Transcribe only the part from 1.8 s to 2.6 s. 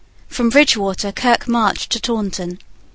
to Taunton.